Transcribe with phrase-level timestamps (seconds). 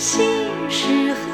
[0.00, 0.24] 心
[0.70, 1.29] 事。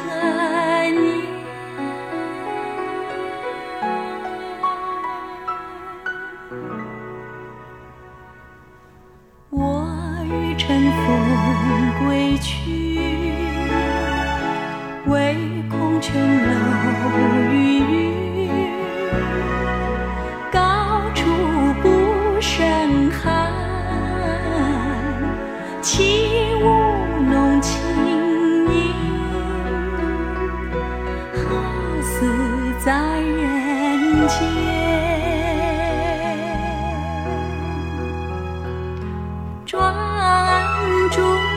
[41.11, 41.56] 中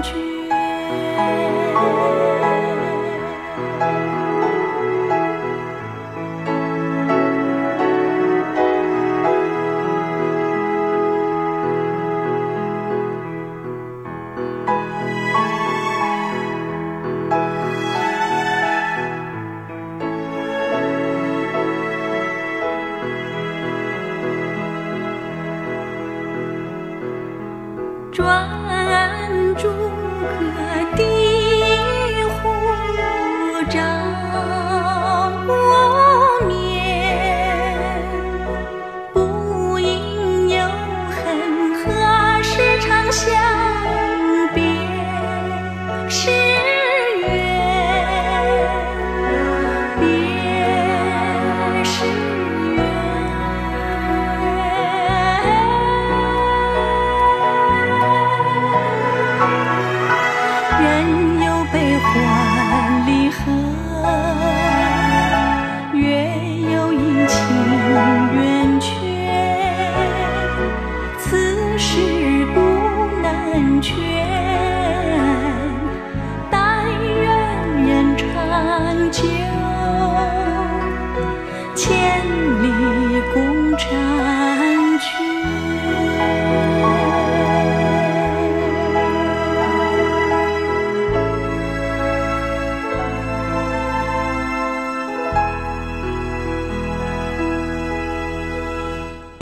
[0.00, 1.61] 觉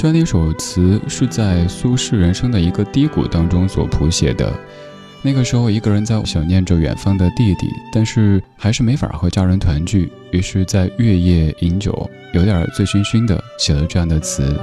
[0.01, 4.51] 这样的一首词是在苏轼人生的一个低谷当中所谱写的。
[5.23, 14.59] 那个时候，一个人在想念着远方的弟弟，但是还是没法和家人团聚，于是，在月夜饮酒，有点醉醺醺的，写了这样的词。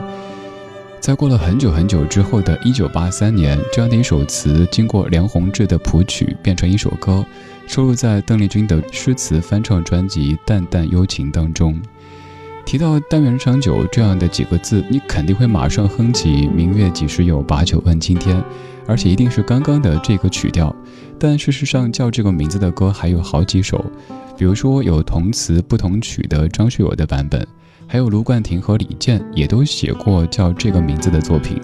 [0.99, 7.23] 在过了很久很久之后的一九八三年，这样的一首词经过梁鸿志的谱曲，变成一首歌，
[7.67, 11.79] 收录在邓丽君的诗词翻唱专辑《淡淡幽情》当中。
[12.65, 18.43] 提到“但愿人长久”这样的几个字，你肯定会马上哼起“明月几时有，把酒问青天”，
[18.87, 20.75] 而且一定是刚刚的这个曲调。
[21.19, 23.83] 但事实上，叫这个名字的歌还有好几首，
[24.37, 27.45] 比如说有同词不同曲的张学友的版本，
[27.87, 31.59] 还有卢冠廷和李健也都写过叫这个名字的作品。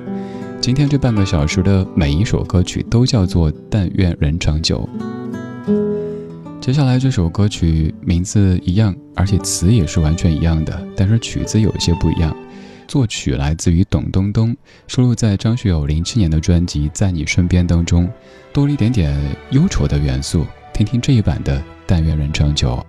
[0.60, 4.88] 今天这半个小时的每一首歌曲都叫做“但愿人长久”。
[6.62, 12.36] 接下来这首歌曲名字一样，而且词也是完全一样的，但是曲子有些不一样。
[12.88, 14.56] 作曲来自于董冬冬，
[14.88, 18.12] 收录在张学友零七年的专辑《在你身边》当中，
[18.52, 19.18] 多了一点点
[19.52, 20.46] 忧愁的元素。
[20.74, 22.84] 听听这一版的《但愿人长久》。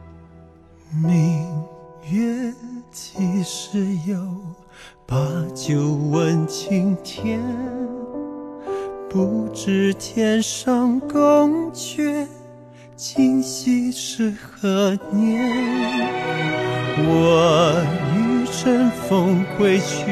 [1.06, 1.46] 明
[2.10, 2.52] 月
[2.90, 4.16] 几时有？
[5.06, 5.16] 把
[5.54, 7.42] 酒问青天。
[9.10, 12.26] 不知天上宫阙，
[12.96, 15.73] 今夕是何年？
[19.64, 20.04] 归去，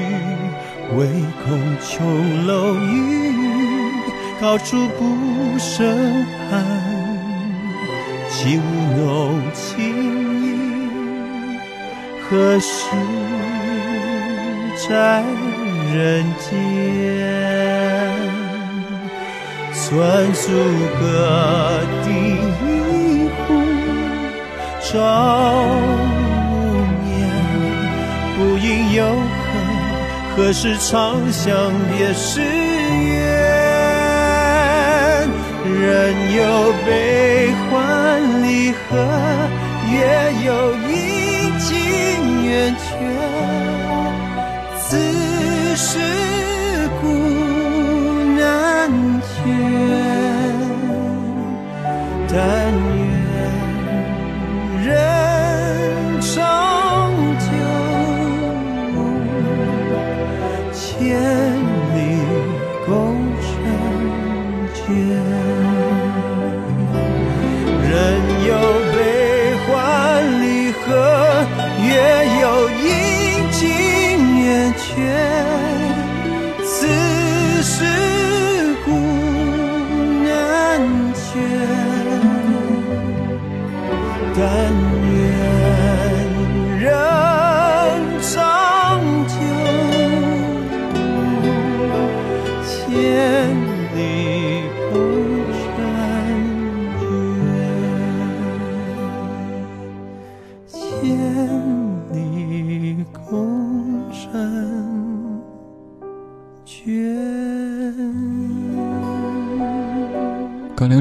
[0.96, 1.06] 唯
[1.44, 3.34] 恐琼楼玉宇，
[4.40, 6.64] 高处不胜寒。
[8.30, 8.60] 起舞
[8.96, 9.76] 弄清
[10.42, 10.48] 影，
[12.22, 12.96] 何时
[14.88, 15.22] 在
[15.92, 16.48] 人间？
[19.74, 20.48] 算数
[20.98, 21.02] 个
[22.06, 23.52] 第一壶，
[24.80, 24.90] 照
[26.48, 26.56] 无
[27.04, 27.06] 眠。
[28.34, 29.00] 不应有，
[30.34, 33.22] 何时长向别时圆？
[35.80, 37.70] 人有悲欢
[38.42, 38.80] 离合，
[39.90, 39.94] 月
[40.46, 40.48] 有
[40.88, 40.90] 阴
[41.58, 41.70] 晴
[42.44, 42.82] 圆缺。
[44.80, 44.96] 此
[45.76, 45.88] 事
[47.00, 47.04] 古
[48.38, 48.40] 难。
[52.34, 52.71] 但
[74.94, 75.31] 天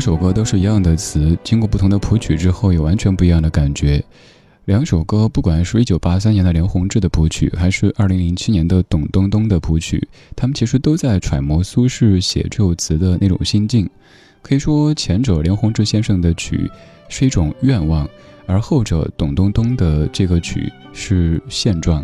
[0.02, 4.04] 首歌都是一样的词，经过不同的谱曲之后，有完全不一样的感觉。
[4.66, 13.88] 两首歌，不管是一九八三年的梁鸿志的谱曲，还是二零零七年的董冬冬的谱曲，他们其实都在揣摩苏轼写这首词的那种心境。
[14.42, 16.70] 可以说，前者梁鸿志先生的曲
[17.08, 18.10] 是一种愿望，
[18.48, 22.04] 而后者董冬冬的这个曲是现状。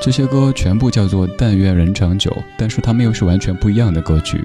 [0.00, 4.44] 这些歌全部叫做“但愿人长久”，但是他们又是完全不一样的歌曲。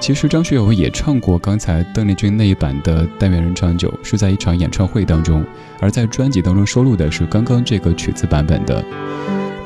[0.00, 5.44] 其实张学友也唱过刚才邓丽君那一版的《但愿人长久》，是在一场演唱会当中，
[5.78, 8.82] 而在专辑当中收录的是刚刚这个曲子版本的。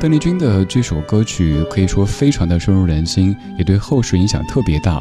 [0.00, 5.00] 邓丽君的这首歌曲可以说非常的深入人心，也对后世影响特别大。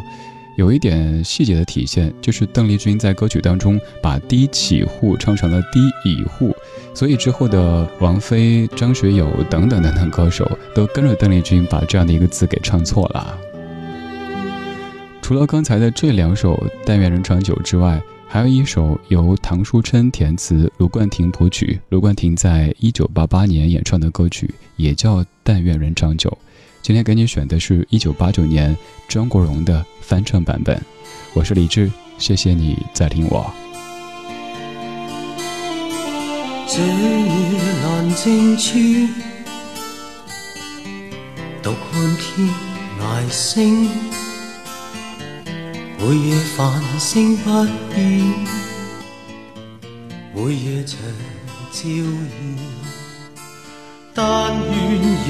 [0.56, 6.56] 有一点细节的体现，就是邓丽君在歌曲当中把低起户唱成了低乙户，
[6.94, 13.36] 所以之后的王菲、张学友等等等等歌手都跟着邓丽君把这样的一个字给唱错了。
[15.24, 16.54] 除了刚才的这两首
[16.86, 26.30] 《但愿人长久》之外，还有一首由唐书琛填词、卢冠廷谱曲，卢冠廷在一九八八年演唱的歌曲，也叫《但愿人长久》。
[26.82, 28.76] 今天给你选的是一九八九年
[29.08, 30.78] 张国荣的翻唱版本。
[31.34, 33.50] 我是李志，谢谢你在听我。
[36.68, 38.78] 这夜阑静处，
[41.62, 42.50] 独看天
[43.00, 43.88] 涯星。
[46.06, 47.64] 每夜繁星不
[47.96, 48.04] 变，
[50.36, 51.00] 每夜长
[51.72, 52.04] 照耀。
[54.14, 54.76] 但愿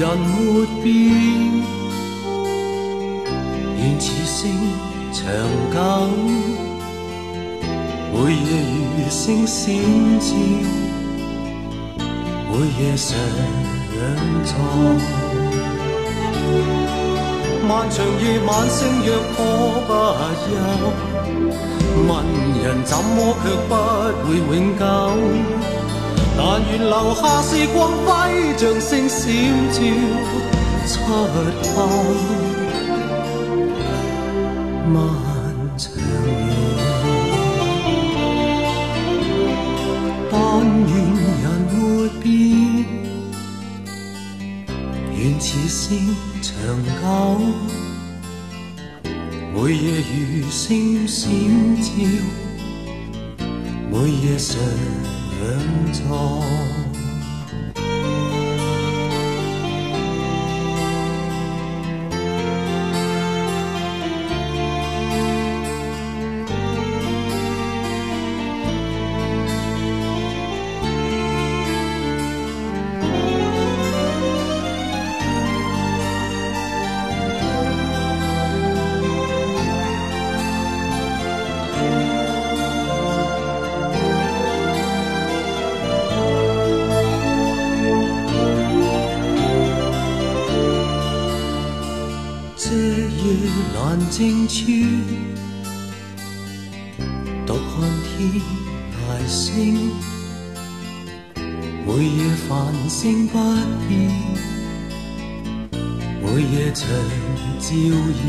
[0.00, 0.92] 人没变，
[3.78, 4.52] 愿此星
[5.12, 5.22] 长
[5.72, 5.78] 久。
[8.12, 8.48] 每夜
[8.96, 9.62] 如星闪
[10.18, 10.34] 照，
[12.50, 12.52] 每
[12.82, 13.06] 夜常
[14.44, 15.23] 在。
[17.66, 19.36] 漫长夜晚，星若可
[19.86, 19.90] 不
[20.42, 20.46] 休，
[22.06, 22.10] 问
[22.62, 23.72] 人怎么却不
[24.26, 24.82] 会永久？
[26.36, 26.40] 但
[26.70, 28.08] 愿留下时光辉，
[28.58, 29.20] 像星闪
[29.72, 29.76] 照
[30.86, 30.92] 出
[31.74, 31.74] 口。
[34.92, 34.94] 漫
[35.78, 36.52] 长夜，
[40.30, 40.36] 但
[40.90, 40.92] 愿
[41.40, 41.74] 人没
[42.20, 42.24] 变，
[45.16, 46.14] 愿此星。
[46.64, 46.88] 长久，
[49.52, 51.30] 每夜如星闪
[51.76, 51.90] 照，
[53.90, 54.56] 每夜常
[55.92, 56.83] 在。
[94.16, 94.70] 静处，
[97.44, 98.30] 独看天
[98.92, 99.90] 大星，
[101.84, 103.36] 每夜繁星不
[103.88, 103.92] 变，
[106.22, 106.86] 每夜长
[107.58, 108.22] 照耀。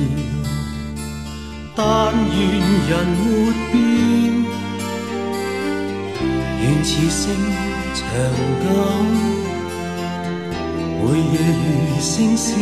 [1.76, 2.36] 但愿
[2.90, 3.24] 人没
[3.72, 3.78] 变，
[6.64, 7.22] 愿此生
[7.94, 8.02] 长
[8.64, 8.66] 久，
[11.04, 12.58] 每夜如星闪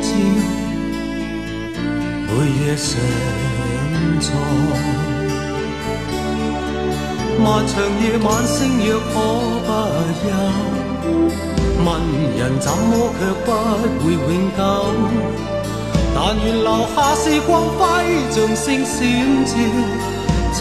[0.00, 0.61] 照。
[2.64, 2.90] 夜常
[4.20, 4.24] 在，
[7.42, 9.14] 漫长夜晚星若可
[9.66, 9.68] 不
[10.20, 10.22] 休，
[11.84, 11.86] 问
[12.38, 13.48] 人怎么却不
[13.98, 14.22] 会永
[14.56, 14.60] 久？
[16.14, 17.80] 但愿留下是光辉，
[18.30, 18.94] 像星闪
[19.44, 19.50] 照
[20.54, 20.60] 出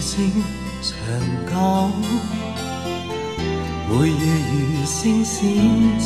[0.00, 0.16] 发。
[0.82, 0.96] 长
[1.46, 1.52] 久，
[3.90, 4.14] 每夜
[4.48, 5.44] 如星闪
[5.98, 6.04] 照，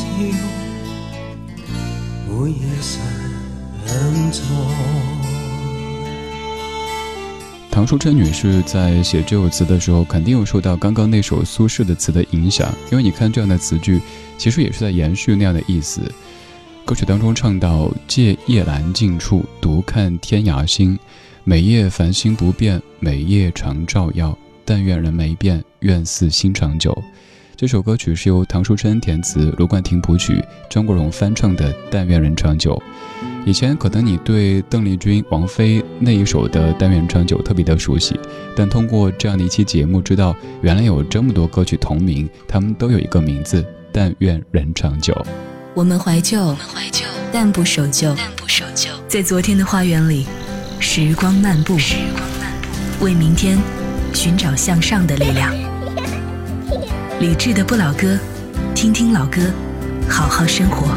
[2.28, 2.92] 每夜常
[4.32, 4.38] 在。
[7.70, 14.00] 唐淑珍女士在写这首词的时候，肯定有受到刚刚那首苏轼的词的影响，因为你看这样的词句，
[14.38, 16.00] 其实也是在延续那样的意思。
[16.84, 20.98] 歌曲当中唱到：“借夜阑静处，独看天涯星。”
[21.46, 24.36] 每夜繁星不变，每夜常照耀。
[24.64, 26.96] 但愿人没变，愿似心长久。
[27.54, 32.82] 这首歌曲是由唐书琛填词，卢冠廷谱曲，张国荣翻唱的《但愿人长久》。
[33.44, 38.18] 以前可能你对邓丽君、王菲那一首的《但愿人长久》特别的熟悉，
[38.56, 43.60] 但通过这样的一期节目，知道原来有这么多歌曲同名，他们都有一个名字
[43.92, 45.12] 《但愿人长久》。
[45.74, 50.24] 我们怀旧，我们怀旧，但不守旧，但不守旧，在昨天的花园里。
[50.87, 51.79] 时光漫步，
[53.00, 53.59] 为明天
[54.12, 55.50] 寻找向上的力量。
[57.19, 58.19] 理智的不老歌，
[58.75, 59.41] 听听老歌，
[60.11, 60.88] 好好生活。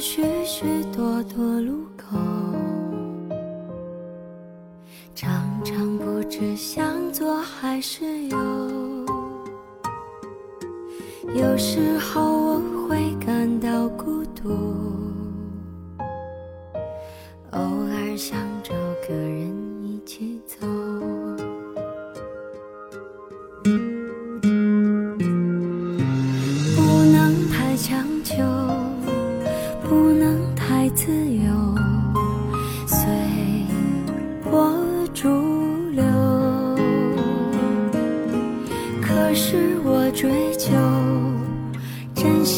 [0.00, 0.64] 许许
[0.96, 2.16] 多多路口
[5.12, 5.28] 常
[5.64, 8.36] 常不知向左还是右
[11.34, 14.77] 有时候我会感到孤独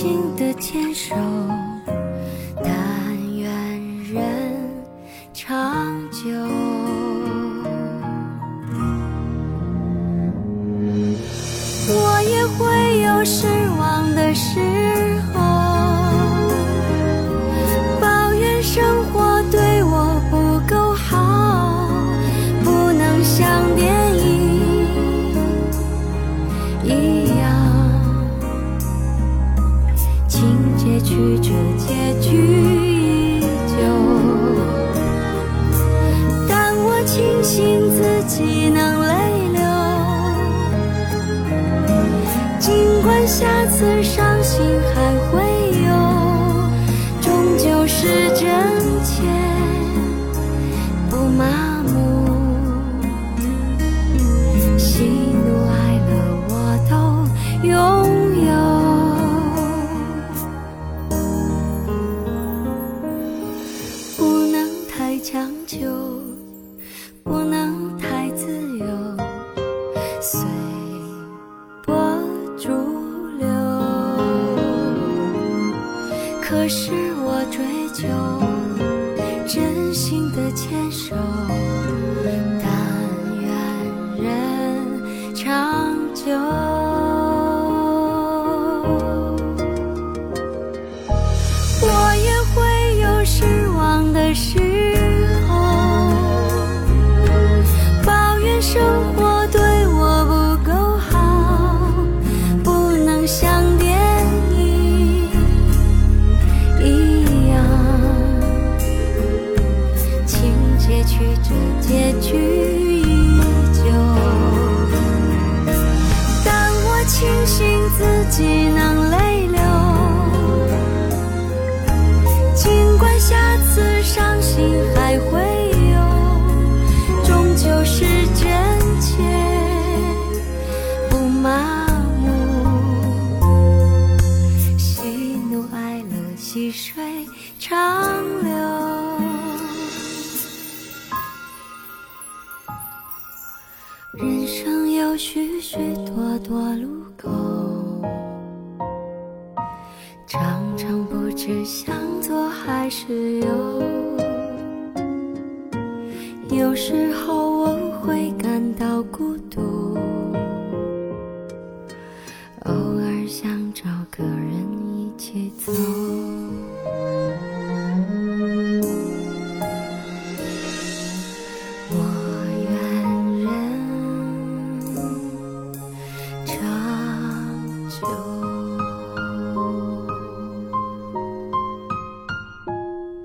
[0.01, 1.15] 心的坚守。
[43.27, 44.61] 下次伤心
[44.95, 45.43] 还会
[45.85, 45.93] 有
[47.21, 49.60] 终究是真切。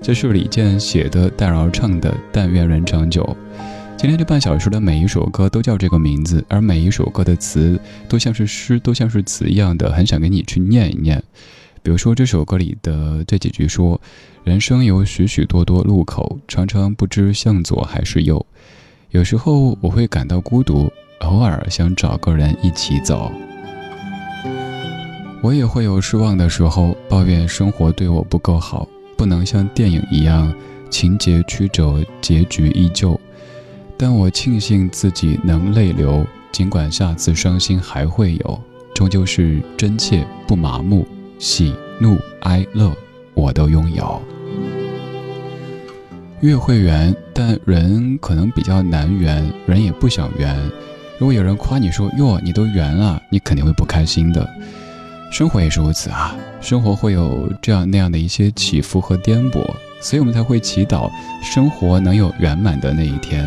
[0.06, 3.24] 这是李健写的，戴娆唱的《但愿人长久》。
[3.96, 7.76] 今天这半小时的每一首歌都叫这个名字，而每一首歌的词
[8.08, 11.20] 都像是诗，都像是词一样的，很想给你去念一念。
[11.82, 14.00] 比如说这首歌里的这几句说
[14.46, 18.46] ：“人生有许许多多路口，常常不知向左还是右。
[19.10, 20.88] 有时候我会感到孤独，
[21.22, 23.32] 偶尔想找个人一起走。
[25.42, 30.52] 我也会有失望的时候，抱怨生活对我不够好，不能像电影一样
[30.90, 33.18] 情节曲折，结局依旧。
[33.96, 38.60] 但我庆幸自己能泪流，尽管下次伤心还会有，
[38.94, 41.06] 终究是真切不麻木，
[41.38, 42.92] 喜怒哀乐
[43.34, 44.22] 我都拥有。
[46.40, 50.54] 月会圆，但人可能比较难圆，人也不想圆。
[51.18, 54.46] 如果有人夸你说“哟，你都圆了”，你肯定会不开心的。
[55.36, 59.62] 生活也是如此啊，生活会有这样那样的一些起伏和颠簸，
[60.00, 61.10] 所以我们才会祈祷
[61.42, 63.46] 生活能有圆满的那一天。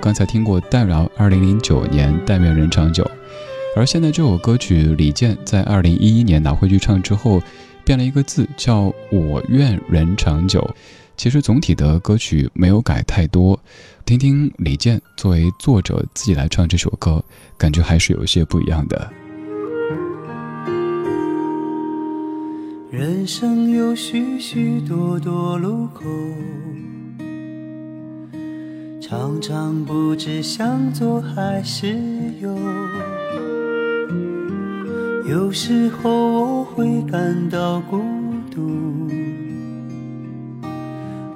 [0.00, 3.02] 刚才听过戴娆二零零九年《但愿人长久》，
[3.74, 7.42] 而现在这首歌曲李健在二零一一年拿回去唱之后，
[7.84, 10.64] 变了一个字，叫“我愿人长久”。
[11.16, 13.58] 其实总体的歌曲没有改太多，
[14.04, 17.24] 听听李健作为作者自己来唱这首歌，
[17.56, 19.10] 感觉还是有一些不一样的。
[22.90, 26.04] 人生有许许多多路口，
[29.00, 31.96] 常常不知向左还是
[32.40, 32.56] 右。
[35.26, 36.10] 有时候
[36.60, 38.00] 我会感到孤
[38.50, 39.08] 独，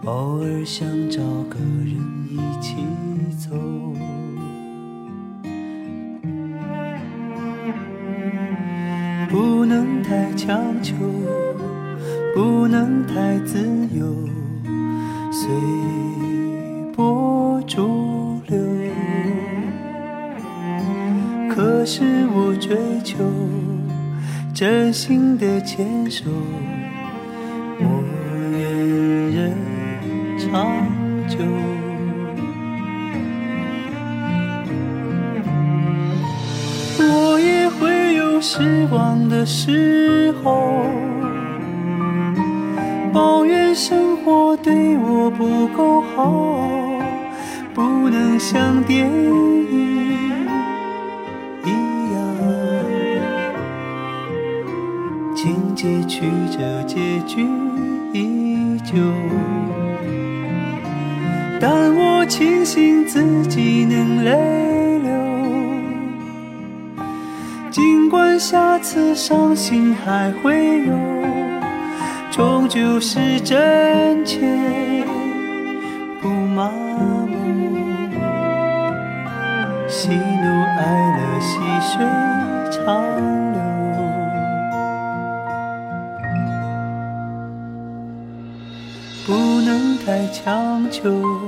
[0.09, 1.95] 偶尔想找个人
[2.31, 2.77] 一起
[3.37, 3.55] 走。
[9.29, 10.95] 不能太强求，
[12.35, 13.59] 不能太自
[13.95, 14.07] 由，
[15.31, 15.51] 随
[16.97, 18.59] 波逐流。
[21.51, 22.03] 可是
[22.35, 23.19] 我追求
[24.55, 26.31] 真心的牵手，
[30.51, 30.87] 长
[31.29, 31.39] 久。
[37.01, 40.83] 我也会有失望的时候，
[43.13, 46.59] 抱怨生活对我不够好，
[47.75, 49.67] 不能像电影
[51.65, 51.69] 一
[52.15, 52.21] 样，
[55.37, 57.47] 情节曲折，结局
[58.13, 58.97] 依旧。
[61.61, 65.11] 但我庆幸自己能泪流。
[67.71, 70.93] 尽管下次伤心还会有，
[72.31, 74.41] 终究是真切
[76.23, 77.29] 不麻木。
[79.89, 80.17] 喜怒
[80.79, 80.81] 哀
[81.17, 82.07] 乐，细水
[82.71, 83.05] 长
[83.53, 83.59] 流。
[89.27, 91.48] 不能太强求，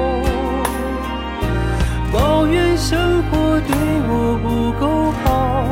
[2.81, 3.75] 生活对
[4.09, 5.63] 我不够好，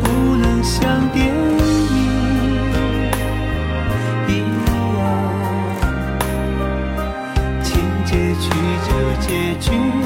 [0.00, 0.04] 不
[0.36, 1.32] 能像电影
[4.28, 4.30] 一
[4.98, 5.02] 样，
[7.60, 7.66] 情
[8.04, 8.44] 节曲
[8.86, 8.88] 折，
[9.20, 10.05] 结局。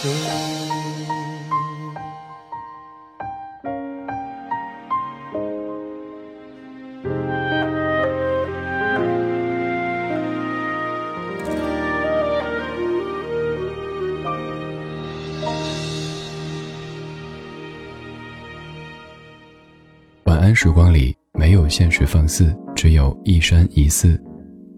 [0.00, 0.06] 晚
[20.38, 24.16] 安时光里没有现实放肆，只有一山一寺。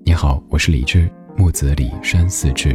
[0.02, 2.74] 你好，我是李志，木子李山寺志。